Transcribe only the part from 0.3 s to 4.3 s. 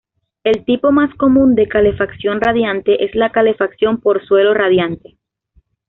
El tipo más común de calefacción radiante es la calefacción por